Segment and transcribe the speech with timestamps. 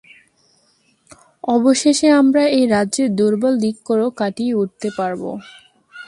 [1.47, 5.29] অবশেষে আমরা এই রাজ্যের দুর্বল দিকগুলো কাটিয়ে উঠতে পারবো।